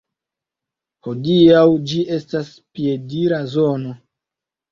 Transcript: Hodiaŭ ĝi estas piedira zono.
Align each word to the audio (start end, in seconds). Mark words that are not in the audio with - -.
Hodiaŭ 1.07 1.61
ĝi 1.91 1.99
estas 2.17 2.49
piedira 2.79 3.43
zono. 3.55 3.93